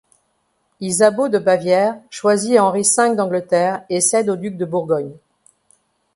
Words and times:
Isabeau 0.79 1.27
de 1.29 1.37
Bavière 1.37 1.95
choisit 2.09 2.57
Henri 2.59 2.81
V 2.81 3.15
d'Angleterre 3.15 3.83
et 3.91 4.01
cède 4.01 4.31
au 4.31 4.35
duc 4.35 4.57
de 4.57 4.65
Bourgogne. 4.65 5.13